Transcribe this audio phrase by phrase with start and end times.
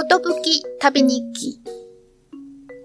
[0.00, 1.60] ことぶき旅日記。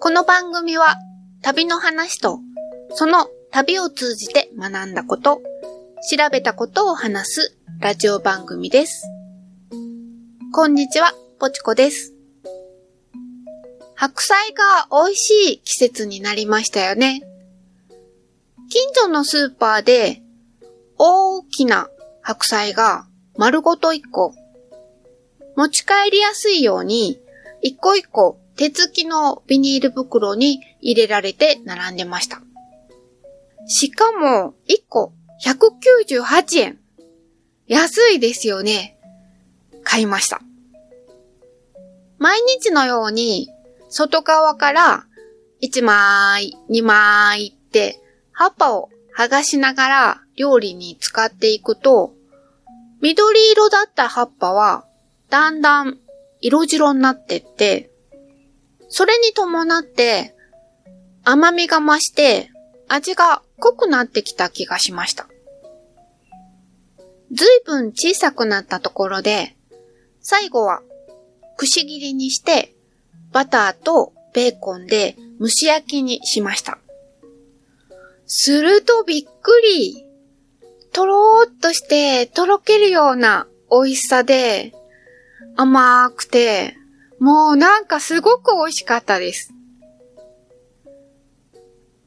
[0.01, 0.97] この番組は
[1.41, 2.41] 旅の話と
[2.89, 5.41] その旅を通じて学んだこと、
[6.11, 9.07] 調べたことを話すラジオ番組です。
[10.53, 12.13] こんにちは、ぽちこです。
[13.95, 17.21] 白菜が美味しい季節になりましたよね。
[18.69, 20.21] 近所のスーパーで
[20.97, 21.87] 大きな
[22.21, 23.07] 白菜が
[23.37, 24.35] 丸ごと1個
[25.55, 27.19] 持ち帰りやすいように、
[27.61, 32.41] 一個一個手付きのビニール袋に入れられて並んでました。
[33.67, 35.13] しかも、一個
[35.43, 36.79] 198円。
[37.67, 38.97] 安いですよね。
[39.83, 40.41] 買いました。
[42.19, 43.49] 毎日のように、
[43.89, 45.05] 外側から
[45.61, 48.01] 1枚、2枚って
[48.31, 52.13] 葉っぱを剥がしながら料理に使っていくと、
[53.01, 54.85] 緑色だった葉っぱは
[55.29, 55.97] だんだん
[56.41, 57.89] 色白になってって、
[58.89, 60.35] それに伴って
[61.23, 62.49] 甘みが増して
[62.87, 65.27] 味が濃くなってきた気がしました。
[67.31, 69.55] ずいぶん小さくなったところで、
[70.21, 70.81] 最後は
[71.57, 72.73] くし切りにして
[73.31, 76.77] バターとベーコンで蒸し焼きにしました。
[78.27, 80.05] するとびっくり
[80.91, 84.73] とろーっとしてとろけるような美味しさで、
[85.55, 86.75] 甘くて、
[87.19, 89.53] もうなんかすごく美味しかったです。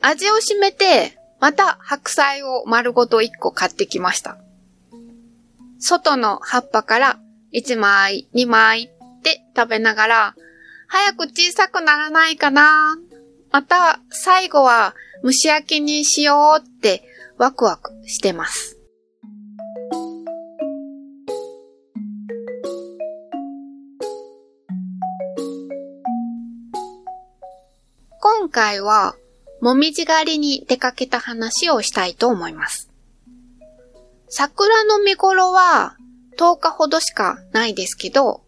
[0.01, 4.39] 味を占めて、また白菜を丸ごと1個買ってきました。
[5.79, 7.19] 外の葉っぱから
[7.53, 10.35] 1枚、2枚って食べながら、
[10.89, 12.97] 早く小さくならないかな
[13.51, 17.03] また最後は蒸し焼きにしようって
[17.37, 18.78] ワクワクしてます。
[28.41, 29.17] 今回は、
[29.61, 32.89] もみじ狩りに出かけた話をしたいと思います。
[34.29, 35.97] 桜の見頃は
[36.39, 38.43] 10日ほどしかないですけど、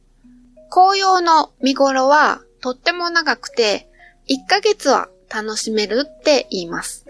[0.70, 3.90] 紅葉の見頃はとっても長くて、
[4.28, 7.04] 1ヶ月は楽しめるって言います。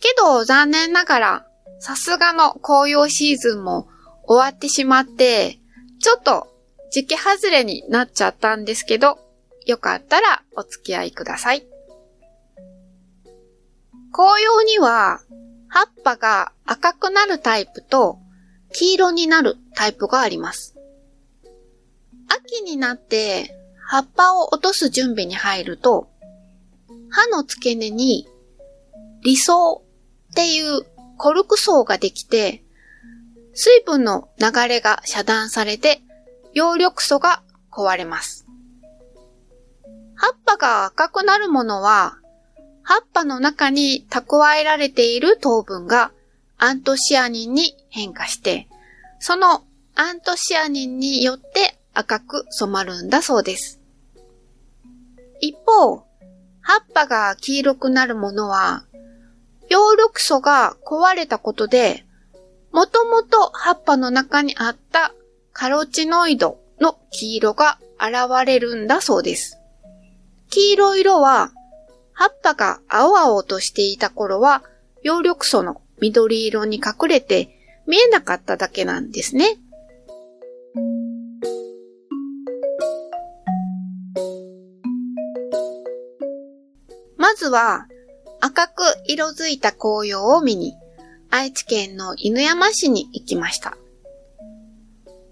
[0.00, 1.46] けど残念ながら、
[1.78, 3.86] さすがの紅葉シーズンも
[4.26, 5.60] 終わってしまって、
[6.00, 6.48] ちょっと
[6.90, 9.27] 時期外れになっちゃったんですけど、
[9.68, 11.62] よかったらお付き合いください。
[14.10, 15.20] 紅葉には
[15.68, 18.18] 葉っぱが赤くなるタイプと
[18.72, 20.74] 黄色になるタイプがあります。
[22.28, 23.54] 秋になって
[23.86, 26.08] 葉っぱを落とす準備に入ると
[27.10, 28.26] 葉の付け根に
[29.22, 29.84] 理想
[30.30, 30.86] っていう
[31.18, 32.64] コルク層ができて
[33.52, 36.00] 水分の流れが遮断されて
[36.54, 38.47] 葉緑素が壊れます。
[40.68, 42.18] が赤くなるものは、
[42.82, 46.12] 葉っぱの中に蓄えられている糖分が
[46.58, 48.68] アントシアニンに変化して、
[49.18, 49.64] その
[49.94, 53.80] アントシアニンによって赤く染まるんだそうです。
[55.40, 56.04] 一方、
[56.60, 58.84] 葉っぱが黄色くなるものは、
[59.70, 62.04] 葉緑素が壊れたことで、
[62.72, 65.14] もともと葉っぱの中にあった
[65.54, 69.57] カロチノイドの黄色が現れるんだそうです。
[70.50, 71.52] 黄色い色は、
[72.12, 74.62] 葉っぱが青々としていた頃は、
[75.02, 77.50] 葉緑素の緑色に隠れて
[77.86, 79.58] 見えなかっただけなんですね。
[87.16, 87.86] まずは、
[88.40, 90.74] 赤く色づいた紅葉を見に、
[91.30, 93.76] 愛知県の犬山市に行きました。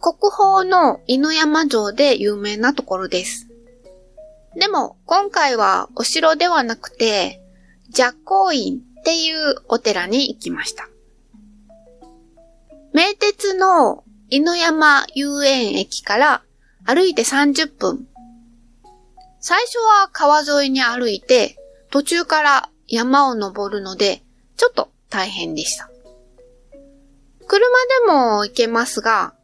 [0.01, 3.46] 国宝の犬山城で有名なところです。
[4.57, 7.43] でも、今回はお城ではなくて、
[7.93, 10.89] 寂光院っていうお寺に行きました。
[12.95, 16.43] 名鉄の犬山遊園駅から
[16.87, 18.09] 歩いて30分。
[19.41, 21.57] 最初は川沿いに歩いて、
[21.91, 24.23] 途中から山を登るので、
[24.57, 25.91] ちょっと大変でした。
[27.47, 27.59] 車
[28.07, 29.35] でも行けますが、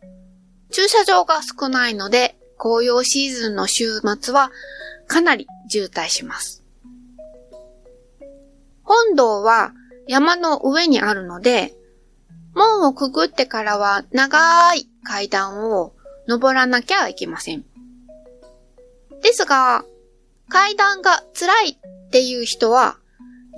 [0.71, 4.51] 駐車場が少ないので、紅葉シーズンの週末は
[5.07, 6.63] かなり渋滞します。
[8.83, 9.73] 本堂は
[10.07, 11.75] 山の上にあるので、
[12.55, 15.95] 門をくぐってからは長い階段を
[16.29, 17.65] 登らなきゃいけません。
[19.23, 19.85] ですが、
[20.49, 22.99] 階段が辛いっていう人は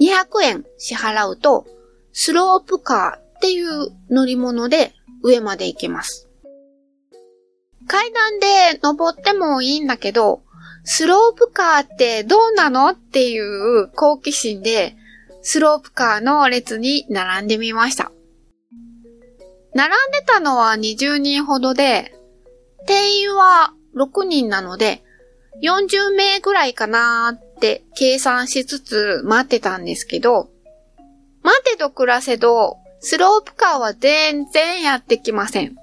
[0.00, 1.66] 200円支払うと
[2.12, 4.92] スロープカーっていう乗り物で
[5.22, 6.28] 上まで行けます。
[7.88, 10.43] 階段で登ってもいいんだけど、
[10.84, 14.96] スロープカーってどうなのっていう好奇心で、
[15.42, 18.12] スロープカーの列に並んでみました。
[19.74, 22.14] 並んでたのは20人ほどで、
[22.86, 25.02] 定員は6人なので、
[25.62, 30.50] 40名ぐらいかなーって計算しつつ待ってたんですけど、
[31.42, 35.76] 待てと暮らせど、スロープカーは全然やってきません。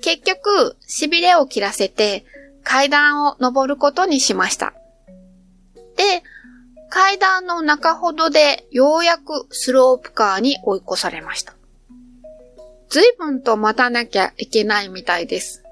[0.00, 2.24] 結局、痺れを切らせて
[2.64, 4.72] 階段を登ることにしました。
[5.96, 6.22] で、
[6.88, 11.54] 階段の中ほどでようやくスロープカーに追い越されました。
[12.88, 15.62] 随分と待たなきゃいけないみたいです。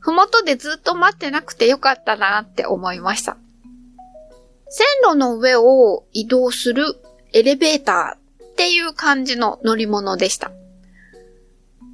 [0.00, 3.36] ふもとでずっと待ってなくてよかったなって思いました。
[4.70, 6.84] 線路の上を移動する
[7.32, 10.50] エレベーターっていう感じの乗り物でした。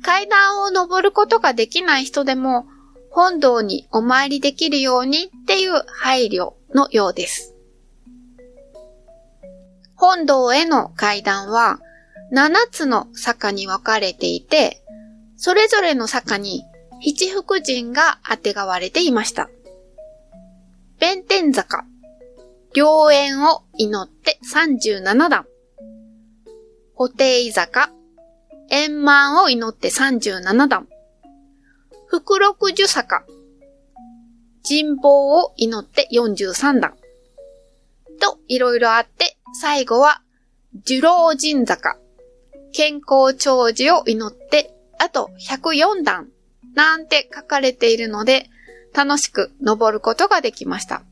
[0.05, 2.67] 階段を登ることができない人でも
[3.14, 7.55] 本堂にお参りできるようにっていう配慮のようです。
[9.94, 11.78] 本堂への階段は
[12.32, 14.82] 7つの坂に分かれていて、
[15.37, 16.64] それぞれの坂に
[17.05, 19.49] 七福神が当てがわれていました。
[20.99, 21.84] 弁天坂、
[22.75, 25.46] 良縁を祈って37段。
[26.96, 27.93] 布袋坂、
[28.70, 30.88] 円満を祈って37段。
[32.20, 33.25] 福六十坂、
[34.62, 36.94] 人望を祈って43段。
[38.20, 40.22] と、いろいろあって、最後は、
[40.84, 41.99] 寿老人坂、
[42.72, 46.28] 健康長寿を祈って、あと104段
[46.75, 48.49] なんて書かれているので、
[48.94, 51.02] 楽しく登ることができました。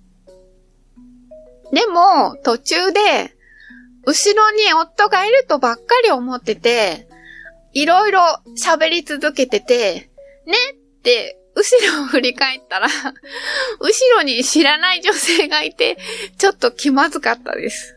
[1.73, 3.35] でも、途中で、
[4.07, 7.09] 後ろに夫がいるとばっかり思ってて、
[7.73, 8.21] いろいろ
[8.57, 10.09] 喋り続けてて、
[10.47, 10.55] ね、
[11.55, 12.89] 後ろを振り返ったら、
[13.81, 15.99] 後ろに知らない女性がいて、
[16.39, 17.95] ちょっと気まずかったです。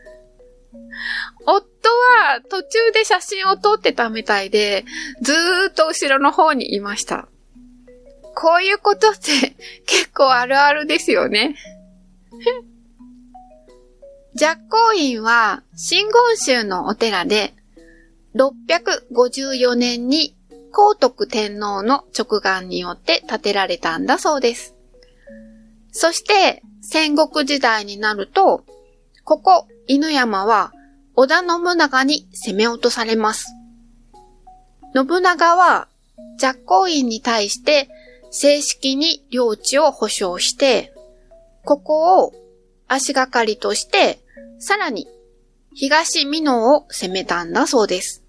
[1.46, 4.84] 夫は途中で写真を撮ってたみたいで、
[5.22, 7.28] ずーっと後ろの方にいました。
[8.34, 9.56] こういうことって
[9.86, 11.56] 結構あるあるですよね。
[14.34, 17.54] 寂光院は真言宗のお寺で、
[18.34, 20.36] 654年に
[20.76, 24.74] 皇徳天皇の直眼によって建てられたんだそうです。
[25.90, 28.62] そして戦国時代になると、
[29.24, 30.74] ここ犬山は
[31.14, 33.46] 織田信長に攻め落とされます。
[34.94, 35.88] 信長は
[36.36, 37.88] 寂光院に対して
[38.30, 40.92] 正式に領地を保証して、
[41.64, 42.34] ここを
[42.86, 44.20] 足がかりとして、
[44.58, 45.08] さらに
[45.74, 48.25] 東美濃を攻めたんだそうです。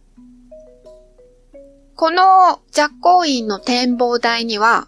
[1.98, 4.88] この寂光院の展望台には、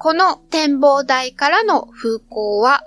[0.00, 2.82] この展望台からの風光は、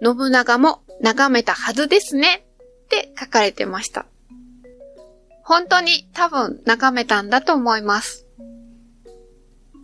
[0.00, 2.46] 信長も眺めたはずですね
[2.84, 4.06] って書かれてました。
[5.42, 8.28] 本当に多分眺めたんだと思います。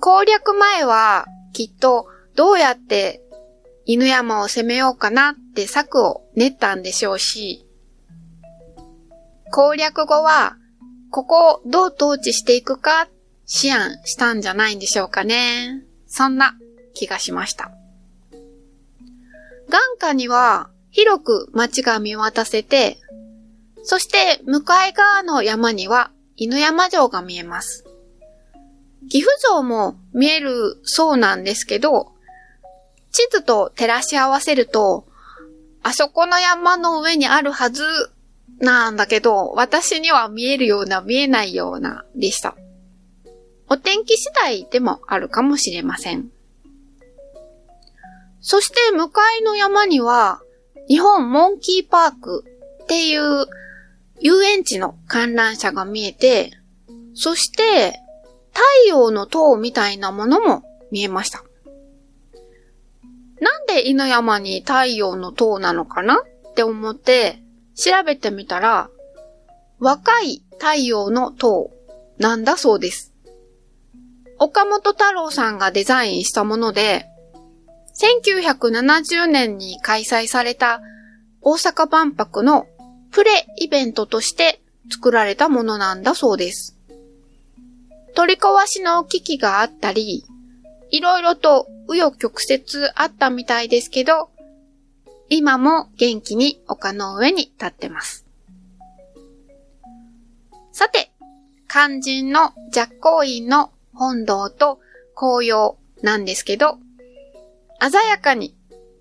[0.00, 2.06] 攻略前はきっと
[2.36, 3.22] どうやって
[3.86, 7.66] 犬山を攻めようかなって策を練ったんでしょうし、
[9.50, 10.56] 攻略後は
[11.12, 13.06] ここをどう統治していくか
[13.62, 15.84] 思案したんじゃないんでしょうかね。
[16.06, 16.56] そんな
[16.94, 17.70] 気がしました。
[19.68, 22.96] 眼下には広く街が見渡せて、
[23.84, 27.84] そして向かい側の山には犬山城が見えます。
[29.10, 32.12] 岐阜城も見えるそうなんですけど、
[33.10, 35.06] 地図と照らし合わせると、
[35.82, 37.84] あそこの山の上にあるはず
[38.62, 42.54] なんだけど、私には見えるような見えないようなでした。
[43.68, 46.30] お天気次第でもあるかもしれません。
[48.40, 50.40] そして向かいの山には、
[50.88, 52.44] 日本モンキーパーク
[52.84, 53.46] っていう
[54.20, 56.52] 遊園地の観覧車が見えて、
[57.14, 57.98] そして
[58.52, 61.42] 太陽の塔みたいなものも見えました。
[63.40, 67.41] なんで犬山に太陽の塔なのかなって思って
[67.74, 68.90] 調べてみたら、
[69.78, 71.70] 若い太陽の塔
[72.18, 73.12] なんだそうです。
[74.38, 77.06] 岡本太郎さんがデザインしたもので、
[77.94, 80.80] 1970年に開催された
[81.40, 82.66] 大阪万博の
[83.10, 86.76] プレイベントとして作られたものなんだそうです。
[88.14, 90.24] 取り壊しの危機があったり、
[90.90, 92.62] いろいろと紆余曲折
[92.94, 94.30] あったみたいですけど、
[95.34, 98.26] 今も元気に丘の上に立ってます。
[100.72, 101.10] さて、
[101.70, 104.78] 肝心の寂光院の本堂と
[105.14, 106.76] 紅葉なんですけど、
[107.80, 108.54] 鮮やかに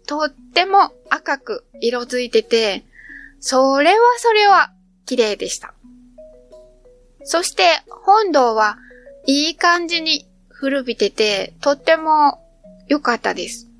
[0.07, 2.85] とっても赤く色づいてて、
[3.41, 4.71] それはそれは
[5.05, 5.73] 綺麗でした。
[7.25, 8.77] そして本堂は
[9.27, 12.39] いい感じに古びてて、とっても
[12.87, 13.70] 良かったです。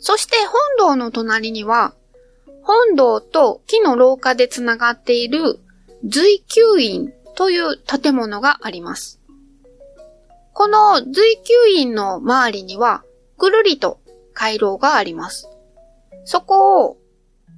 [0.00, 0.36] そして
[0.78, 1.94] 本堂の隣には、
[2.62, 5.58] 本堂と木の廊下でつながっている
[6.04, 6.44] 随
[6.76, 9.20] 宮院という建物があります。
[10.52, 13.04] この随宮院の周りには、
[13.38, 14.00] ぐるりと
[14.34, 15.48] 回廊があります。
[16.24, 16.98] そこを、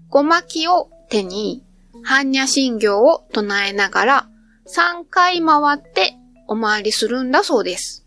[0.08, 1.64] ごまきを手に、
[2.04, 4.28] 般若心経を唱えながら、
[4.66, 6.14] 3回回って
[6.46, 8.06] お参りするんだそうです。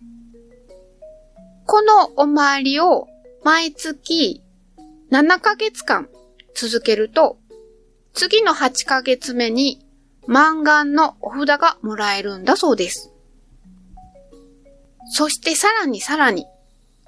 [1.66, 3.08] このお参りを
[3.44, 4.42] 毎月
[5.12, 6.08] 7ヶ月間
[6.56, 7.38] 続けると、
[8.14, 9.86] 次の8ヶ月目に
[10.28, 13.12] 満願のお札がもらえるんだそうです。
[15.12, 16.46] そしてさらにさらに、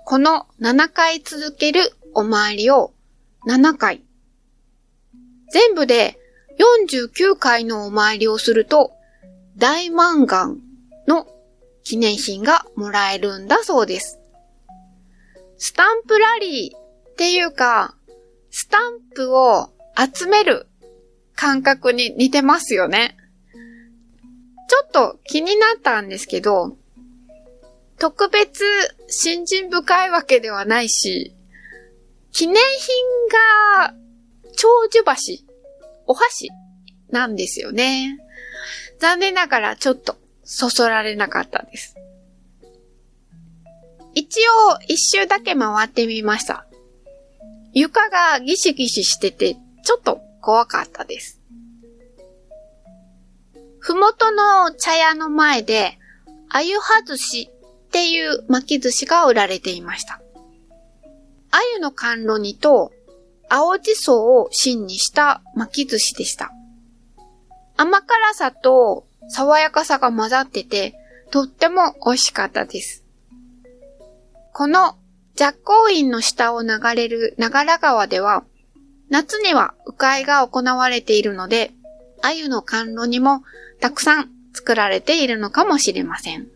[0.04, 2.94] この7回続けるお参りを
[3.48, 4.04] 7回。
[5.52, 6.20] 全部で
[6.90, 8.92] 49回のお参りをすると、
[9.56, 10.60] 大満願
[11.08, 11.28] の
[11.86, 14.20] 記念品がもらえるんだそうです。
[15.58, 16.78] スタンプラリー
[17.12, 17.96] っていうか、
[18.50, 19.70] スタンプを
[20.14, 20.68] 集める
[21.36, 23.18] 感覚に似てますよね。
[24.68, 26.78] ちょっと気になったんですけど、
[27.98, 28.64] 特別
[29.08, 31.36] 信心深いわけではないし、
[32.32, 33.94] 記念品が
[34.58, 35.46] 長寿箸、
[36.06, 36.50] お箸
[37.10, 38.18] なんですよね。
[39.00, 41.96] 残念ながらちょっとそそられなかったです。
[44.16, 46.66] 一応一周だけ回ってみました。
[47.74, 51.42] 床がギシギシしてて、ちょっと怖かったです。
[53.80, 56.00] ふもとの茶屋の前で、
[56.50, 57.52] あゆは寿司
[57.88, 60.22] っていう巻き寿司が売られていました。
[61.52, 62.92] あゆの甘露煮と
[63.50, 66.52] 青じそを芯にした巻き寿司でした。
[67.78, 70.96] 甘辛さと爽やかさが混ざってて、
[71.32, 73.05] とっても美味しかったです。
[74.58, 74.96] この
[75.38, 78.46] 若光院の下を流れる長良川では、
[79.10, 81.74] 夏には迂回が行われているので、
[82.22, 83.44] 鮎の甘露にも
[83.82, 86.48] たくさん作られているのかもしれません。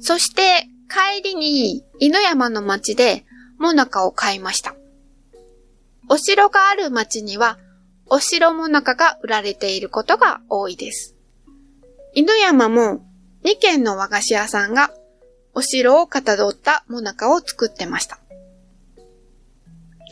[0.00, 3.26] そして帰りに犬山の町で
[3.58, 4.74] もなかを買いました。
[6.08, 7.58] お城がある町には
[8.06, 11.14] お城もなかが売られていることが多いです。
[12.14, 13.04] 犬山も
[13.44, 14.90] 2軒の和菓子屋さんが
[15.54, 18.18] お城をかたどったもなかを作ってました。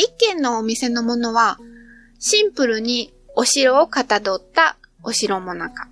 [0.01, 1.59] 1軒のお店のものは
[2.19, 5.89] シンプルにお城をかたどったお城もなか。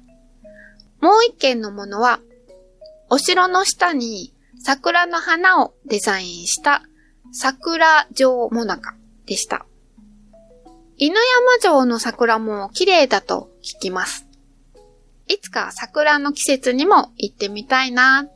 [1.00, 2.20] もう1軒のものは
[3.08, 6.82] お城の下に桜の花をデザインした
[7.32, 8.94] 桜城もなか
[9.26, 9.66] でした。
[10.96, 14.26] 犬山城の桜も綺麗だと聞きます。
[15.28, 18.28] いつか桜の季節にも行ってみたいな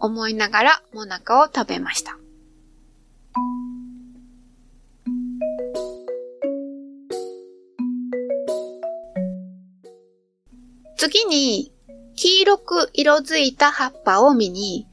[0.00, 2.16] 思いながらもなかを食べました。
[10.96, 11.72] 次に、
[12.14, 14.88] 黄色く色づいた葉っぱを見に、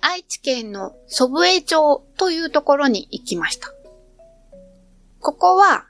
[0.00, 3.68] 愛知県の祖父江町というところに行きました。
[5.20, 5.86] ここは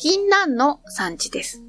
[0.00, 1.62] 銀杏の産地です。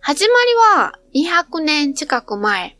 [0.00, 2.76] 始まりは200年近く前、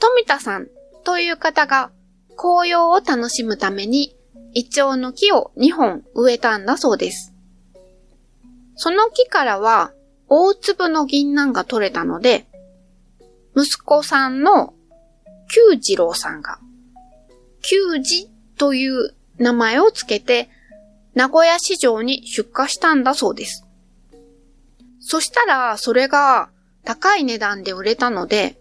[0.00, 0.68] 富田さん
[1.04, 1.90] という方が
[2.36, 4.16] 紅葉を楽しむために
[4.54, 7.32] イチョウの木を2本植えたんだそうです。
[8.74, 9.92] その木からは
[10.26, 12.46] 大粒の銀杏が取れたので、
[13.56, 14.74] 息子さんの
[15.48, 16.58] 久次郎さんが、
[17.60, 20.48] 久次という名前をつけて
[21.14, 23.66] 名古屋市場に出荷したんだそうです。
[25.00, 26.50] そしたら、それが
[26.84, 28.59] 高い値段で売れたので、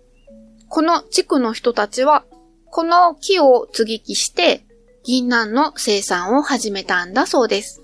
[0.69, 2.23] この地区の人たちは、
[2.67, 4.65] この木を継ぎ木して、
[5.03, 7.81] 銀杏の生産を始めたんだそうです。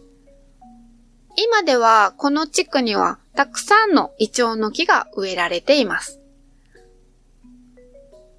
[1.36, 6.22] 今では、この地区には、たくさんのイチョウの木が植えられています。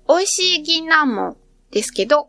[0.09, 1.37] 美味しい銀杏も
[1.73, 2.29] ですけど、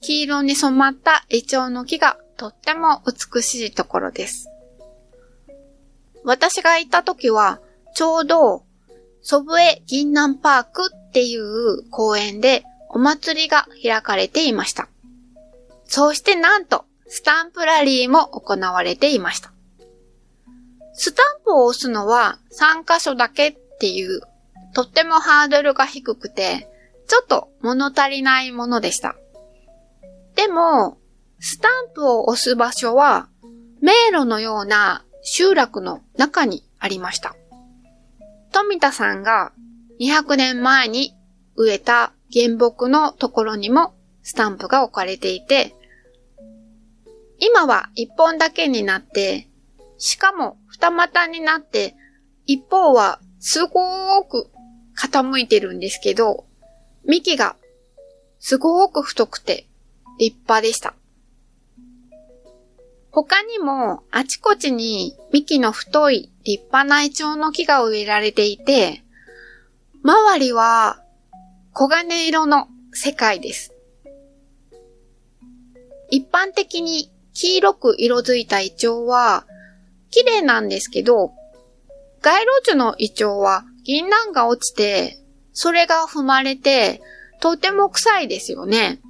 [0.00, 4.48] 黄色に染まったイチョウの木がとっても美しいところです。
[6.22, 7.60] 私が行った時は、
[7.94, 8.64] ちょうど、
[9.20, 14.88] 祖父江銀南パークっていう公園でお祭りが開かれていました。
[15.84, 19.52] そしてなんと、スタンプラリーも行われていました。
[20.92, 24.22] スタンプを押すのは3箇所だけっていう、
[24.74, 26.68] とってもハードルが低くて、
[27.06, 29.14] ちょっと物足りないものでした。
[30.34, 30.98] でも、
[31.38, 33.28] スタンプを押す場所は、
[33.80, 37.36] 迷路のような集落の中にありました。
[38.50, 39.52] 富田さんが
[40.00, 41.14] 200年前に
[41.56, 45.74] 植えた原木のところにもスタンプが置かれていて、
[47.38, 49.48] 今は一本だけになって、
[49.98, 51.94] しかも二股になって、
[52.46, 54.50] 一方はすごーく
[54.98, 56.46] 傾いてるんですけど、
[57.06, 57.56] 幹が
[58.38, 59.66] すごーく太くて
[60.18, 60.94] 立派でした。
[63.10, 69.03] 他にもあちこちに幹の太い立派なイチョウの木が植えられていて、
[70.06, 71.02] 周りは
[71.74, 73.74] 黄金色の世界です。
[76.10, 79.46] 一般的に黄色く色づいたイチョウは
[80.10, 81.32] 綺麗なんですけど、
[82.20, 85.18] 街路樹のイチョウは銀杏が落ちて、
[85.54, 87.00] それが踏まれて、
[87.40, 89.00] とても臭いですよね。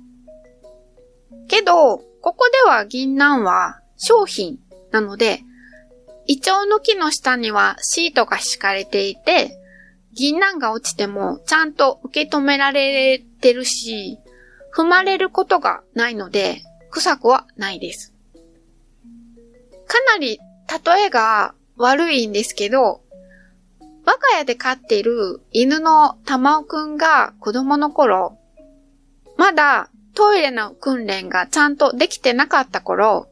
[1.48, 4.60] けど、ここでは銀杏は商品
[4.92, 5.40] なので、
[6.26, 9.58] イチョウの木の下にはシートが敷かれていて、
[10.14, 14.18] 銀杏が落ちてもちゃんと受け止められてるし、
[14.74, 18.12] 踏まれることがないので、臭くはないです。
[19.86, 20.38] かなり
[20.84, 23.02] 例えが悪いんですけど、
[24.06, 28.38] 我が家で飼っている犬の玉尾くんが子供の頃、
[29.36, 33.28] まだトイレの訓練がちゃんとできてなかった頃、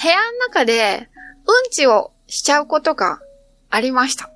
[0.00, 1.08] 部屋の中で
[1.46, 3.20] うんちをしちゃうことが
[3.70, 4.30] ありました。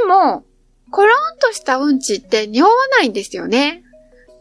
[0.00, 0.44] でも、
[0.90, 3.82] コロンとしたうんちって匂わないんですよね。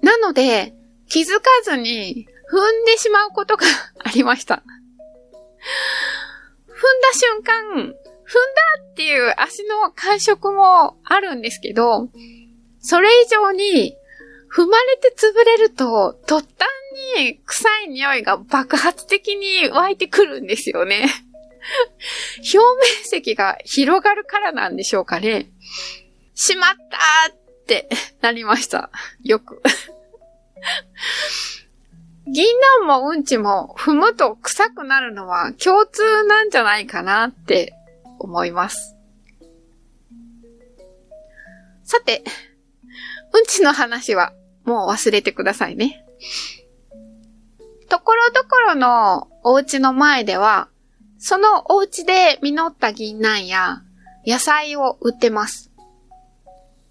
[0.02, 0.74] なので、
[1.08, 3.66] 気づかずに踏んでしまうことが
[4.04, 4.56] ありました。
[4.56, 4.66] 踏んだ
[7.14, 7.96] 瞬間、踏んだ
[8.92, 12.10] っていう足の感触もあるんですけど、
[12.80, 13.96] それ以上に
[14.54, 16.46] 踏まれて潰れると、途端
[17.18, 21.10] に臭い匂いが爆発的に湧いてくるんですよね。
[22.54, 25.50] 表面積が広がるからなんでしょうかね。
[26.34, 27.90] しまったって
[28.22, 28.90] なりました。
[29.24, 29.62] よく。
[32.28, 32.46] 銀
[32.80, 37.74] 杏もうんちも踏むと臭くなるのは共通なんじゃないかなって
[38.20, 38.96] 思います。
[41.84, 42.24] さて、
[43.32, 46.04] うんちの話はもう忘れてくださいね。
[47.90, 50.70] ところどころのお家の前では、
[51.18, 53.82] そのお家で実った銀杏や
[54.26, 55.72] 野菜を売ってます。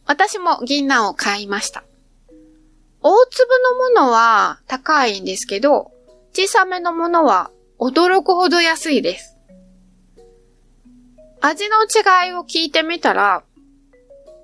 [0.06, 1.84] 私も銀杏を買いました。
[3.00, 3.48] 大粒
[3.94, 5.92] のものは高いんですけど、
[6.32, 9.36] 小さめのものは驚くほど安いです。
[11.40, 13.42] 味の違いを聞いてみたら、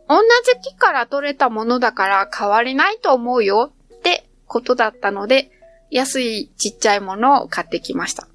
[0.08, 5.50] 同じ木から取れたものだから変わりないと思うよってことだったので、
[5.90, 8.28] 安いちっちゃいものを買ってきました。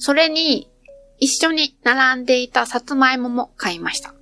[0.00, 0.70] それに、
[1.18, 4.14] 一緒に並んでいたさつまいもも買いました。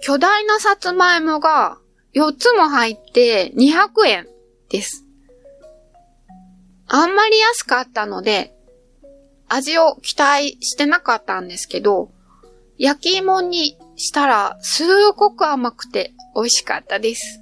[0.00, 1.78] 巨大なさつまいもが
[2.14, 4.26] 4つも入って200円
[4.70, 5.04] です。
[6.88, 8.56] あんまり安かったので、
[9.46, 12.10] 味を期待してなかったんですけど、
[12.76, 17.40] 焼き芋にしたらすごく甘くて美味しかったです。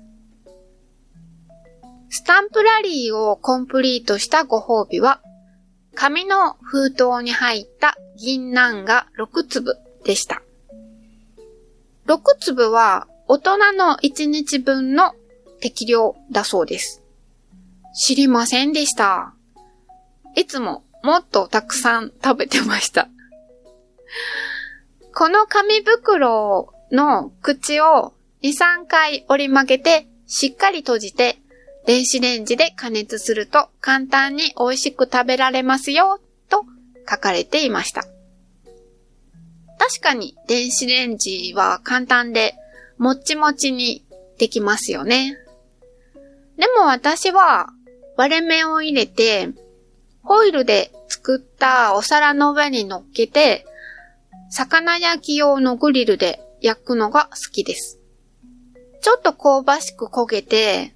[2.10, 5.22] スタンプラリーをコンプリートしたご褒美は、
[5.96, 10.42] 紙の封筒に入った銀杏が6粒でした。
[12.06, 15.14] 6粒は大人の1日分の
[15.60, 17.02] 適量だそうです。
[17.98, 19.34] 知りませんでした。
[20.36, 23.08] いつももっとたくさん食べてました。
[25.14, 31.38] この紙袋の口を2、3回折り曲げてしっかり閉じて
[31.86, 36.64] 電子レンジで加熱すると簡単に美味しく食べられますよ、と
[37.08, 38.04] 書かれていました。
[39.78, 42.54] 確かに電子レンジは簡単で
[42.98, 44.04] もっちもちに
[44.36, 45.38] できますよね。
[46.56, 47.68] でも私は
[48.16, 49.50] 割れ目を入れて
[50.24, 53.64] ホイルで作ったお皿の上に乗っけて
[54.50, 58.00] 魚焼き用のグリルで焼くのが好きです。
[59.02, 60.95] ちょっと香ばしく焦げて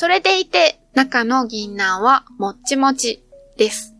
[0.00, 3.20] それでいて中の銀杏はもっちもち
[3.56, 3.96] です。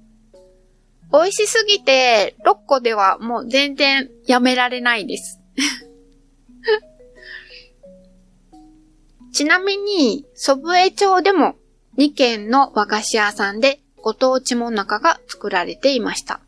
[1.11, 5.41] 美味しすぎて6個ではもう全然やめられないです。
[9.35, 11.57] ちなみに、祖父江町でも
[11.97, 16.41] 2軒の和菓子屋さんでご当地もなかが作られていました。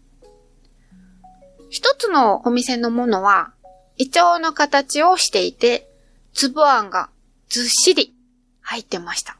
[1.71, 3.53] 一つのお店のものは、
[3.97, 5.91] イチョウの形をしていて、
[6.35, 7.11] 粒あんが
[7.49, 8.15] ずっしり
[8.61, 9.39] 入ってました。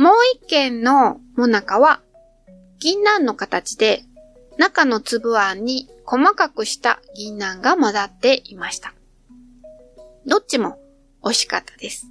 [0.00, 2.00] もう一軒のもなかは
[2.78, 4.02] 銀杏の形で
[4.56, 8.94] 中の粒あんに細かくした銀杏が混ざっていました。
[10.24, 10.78] どっちも
[11.22, 12.06] 美味しかったです。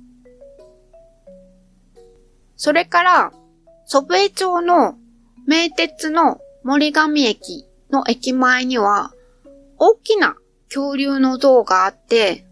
[2.58, 3.34] それから、
[3.88, 4.94] 祖父江町の
[5.48, 9.14] 名鉄の森上駅の駅前には、
[9.80, 10.36] 大きな
[10.68, 12.46] 恐竜の像があって、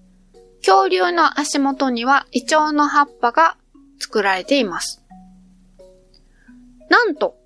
[0.66, 3.56] 恐竜の足元にはイチョウの葉っぱが
[4.00, 5.04] 作られています。
[6.90, 7.38] なんと、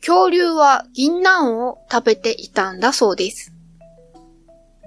[0.00, 3.52] 恐竜は銀杏を食べていたんだそうです。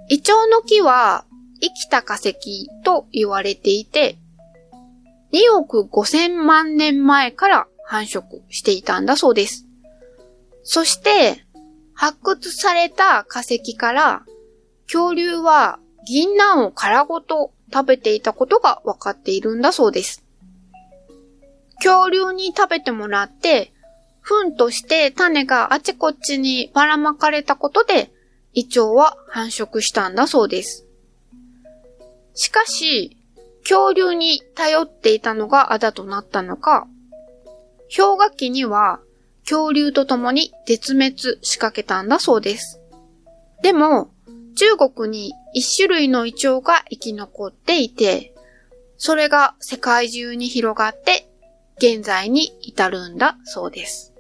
[0.10, 1.26] イチョウの木は
[1.62, 4.18] 生きた化石と言われていて、
[5.32, 9.66] 2億5千万年前から繁殖していたんだそうです。
[10.64, 11.46] そして、
[11.94, 14.26] 発掘された化石から
[14.88, 20.23] 恐竜は銀杏を殻ごと食べていたことが分かっているんだそうです。
[21.78, 23.74] 恐竜に食べてもらって、
[24.22, 28.12] 糞として種があちこちにばらまかれたことで、
[28.54, 30.86] イチョウは繁殖したんだそうです。
[32.34, 33.18] しかし、
[33.64, 36.88] 恐竜に頼っていたのがあだとなったのか、
[37.96, 39.00] 氷河期には
[39.44, 42.80] 恐竜と共に絶滅しかけたんだそうです。
[43.62, 44.12] でも、
[44.56, 48.34] 中国に一種類のイチョウが生き残っていて、
[48.98, 51.28] それが世界中に広がって
[51.78, 54.14] 現在に至るんだそうです。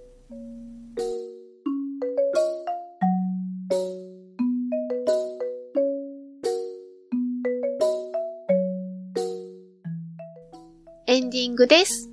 [11.05, 12.09] エンディングです。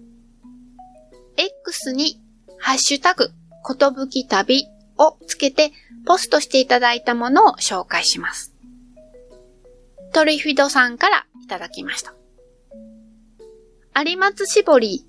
[1.37, 2.20] X に
[2.59, 3.31] ハッシュタグ、
[3.62, 4.66] ことぶき旅
[4.98, 5.72] をつけて
[6.05, 8.55] ポストしていただいたものを紹介します。
[10.12, 12.14] トリフィドさんからいただきました。
[13.96, 15.07] 有松絞り、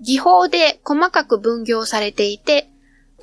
[0.00, 2.68] 技法で細かく分業されていて、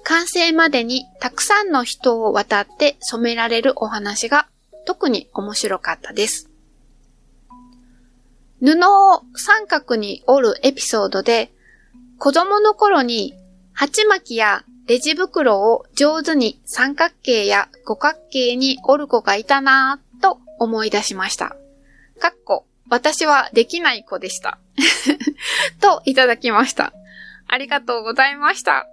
[0.03, 4.47] 完成までにたくさんの人を渡って染められるお話が
[4.85, 6.49] 特に面白かったです。
[8.61, 8.73] 布
[9.13, 11.51] を三角に折るエピソードで、
[12.17, 13.33] 子供の頃に
[13.73, 21.55] 鉢巻きやレジ袋を上手に三角形や五角形に折る子がいたなぁと思い出しました。
[22.19, 24.59] かっこ、私はできない子でした。
[25.91, 26.93] といただきました。
[27.47, 28.87] ありがとうございました。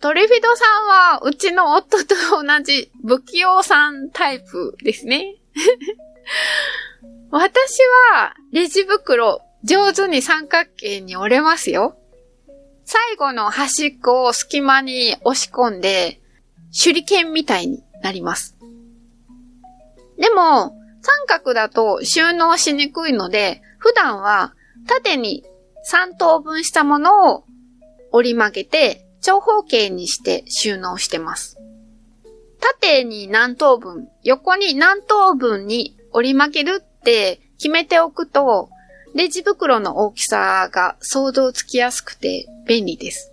[0.00, 5.34] トリフィドさんは、うちの夫と同じ不器用さんタイプですね。
[7.30, 7.78] 私
[8.12, 11.96] は、レジ袋、上手に三角形に折れますよ。
[12.84, 16.20] 最後の端っこを隙間に押し込んで、
[16.72, 18.56] 手裏剣みたいになります。
[20.16, 24.54] でも、三角だと収納しにくいので、普段は
[24.88, 25.44] 縦に
[25.88, 27.44] 3等分したものを
[28.10, 31.58] 折り曲げて長方形にして収納してます。
[32.60, 38.70] 縦に何等分、横に何等分に折り曲げるって決めておくと、
[39.14, 43.32] レジ袋の大きさが想像つきやすくて便利です。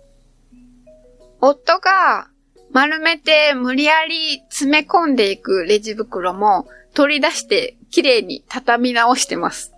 [1.40, 2.28] 夫が
[2.72, 9.72] 丸めて無理やり詰め込んでいくレジ袋も取り出して綺麗に畳み直してます。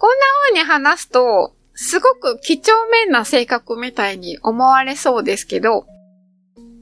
[0.00, 5.84] こんな風に話すと、すごく几帳面な性格みたいに思われそうですけど、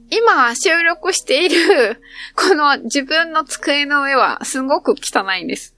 [0.09, 2.01] 今収録している
[2.33, 5.75] この自分の机の上はすごく汚いんです。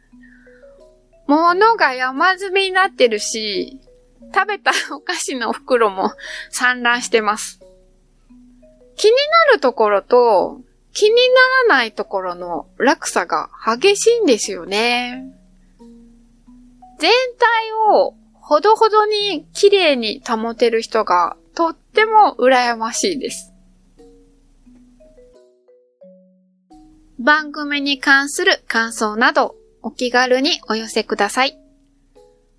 [1.26, 3.80] 物が山積みになってるし、
[4.34, 6.12] 食べたお菓子の袋も
[6.52, 7.60] 散乱してます。
[8.96, 9.12] 気に
[9.50, 10.62] なるところと
[10.94, 11.16] 気に
[11.68, 15.41] ならないところの落差が激しいんですよね。
[17.02, 23.56] 全体をほどほどに綺麗に保てる人がとっても羨ましいです。
[27.18, 31.58] 番組に関する感想などお気軽にお寄せください。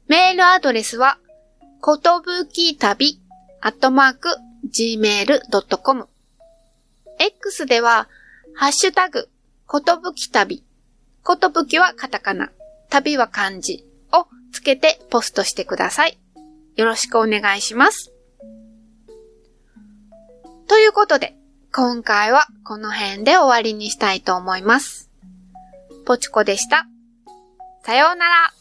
[0.08, 1.18] メールアドレスは、
[1.80, 3.20] ことぶき旅、
[3.60, 4.28] アットマーク、
[4.68, 6.08] gmail.com。
[7.20, 8.08] X では、
[8.54, 9.28] ハッシュタグ、
[9.66, 10.64] ことぶき旅。
[11.22, 12.50] ことぶきはカタカナ、
[12.90, 13.86] 旅は漢字
[14.52, 16.18] つけてポストしてください。
[16.76, 18.12] よろしくお願いします。
[20.68, 21.36] ということで、
[21.74, 25.10] 今回はこの辺で終わりにしたいと思います。
[26.06, 26.86] ポチコでした。
[27.82, 28.52] さようなら。